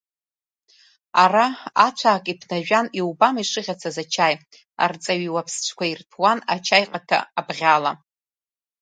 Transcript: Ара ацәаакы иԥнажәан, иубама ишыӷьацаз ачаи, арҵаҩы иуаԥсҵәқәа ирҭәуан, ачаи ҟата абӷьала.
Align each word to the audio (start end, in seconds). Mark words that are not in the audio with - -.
Ара 1.23 1.45
ацәаакы 1.85 2.29
иԥнажәан, 2.33 2.87
иубама 2.99 3.39
ишыӷьацаз 3.43 3.97
ачаи, 4.03 4.35
арҵаҩы 4.83 5.25
иуаԥсҵәқәа 5.27 5.85
ирҭәуан, 5.87 6.39
ачаи 6.53 6.85
ҟата 6.91 7.17
абӷьала. 7.39 7.91